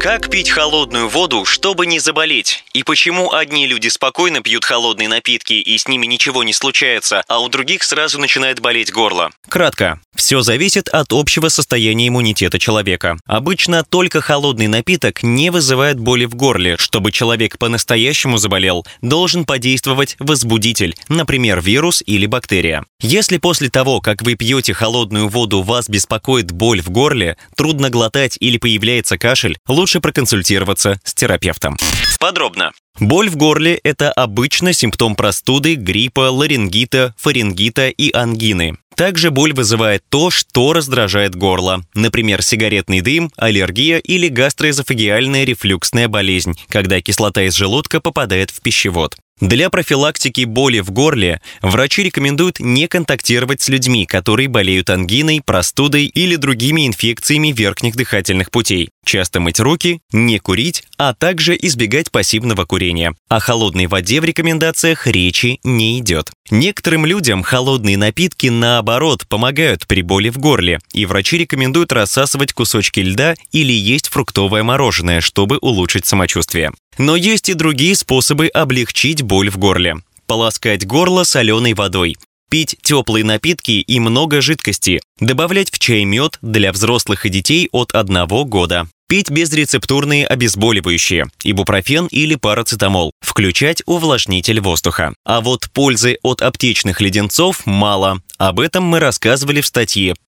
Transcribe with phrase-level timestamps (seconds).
[0.00, 2.64] Как пить холодную воду, чтобы не заболеть?
[2.72, 7.40] И почему одни люди спокойно пьют холодные напитки и с ними ничего не случается, а
[7.40, 9.30] у других сразу начинает болеть горло?
[9.50, 10.00] Кратко.
[10.16, 13.18] Все зависит от общего состояния иммунитета человека.
[13.26, 16.78] Обычно только холодный напиток не вызывает боли в горле.
[16.78, 22.84] Чтобы человек по-настоящему заболел, должен подействовать возбудитель, например, вирус или бактерия.
[23.02, 28.36] Если после того, как вы пьете холодную воду, вас беспокоит боль в горле, трудно глотать
[28.40, 31.76] или появляется кашель, лучше проконсультироваться с терапевтом.
[32.20, 32.70] Подробно.
[33.00, 38.76] Боль в горле– это обычно симптом простуды, гриппа, ларингита, фарингита и ангины.
[39.00, 41.86] Также боль вызывает то, что раздражает горло.
[41.94, 49.16] Например, сигаретный дым, аллергия или гастроэзофагиальная рефлюксная болезнь, когда кислота из желудка попадает в пищевод.
[49.40, 56.04] Для профилактики боли в горле врачи рекомендуют не контактировать с людьми, которые болеют ангиной, простудой
[56.04, 58.90] или другими инфекциями верхних дыхательных путей.
[59.06, 63.14] Часто мыть руки, не курить, а также избегать пассивного курения.
[63.30, 66.30] О холодной воде в рекомендациях речи не идет.
[66.50, 73.00] Некоторым людям холодные напитки, наоборот, помогают при боли в горле, и врачи рекомендуют рассасывать кусочки
[73.00, 76.70] льда или есть фруктовое мороженое, чтобы улучшить самочувствие.
[76.98, 80.02] Но есть и другие способы облегчить боль в горле.
[80.26, 82.18] Полоскать горло соленой водой.
[82.50, 85.00] Пить теплые напитки и много жидкости.
[85.18, 88.86] Добавлять в чай мед для взрослых и детей от 1 года.
[89.10, 93.10] Пить безрецептурные обезболивающие, ибупрофен или парацетамол.
[93.20, 95.14] Включать увлажнитель воздуха.
[95.24, 98.22] А вот пользы от аптечных леденцов мало.
[98.38, 100.14] Об этом мы рассказывали в статье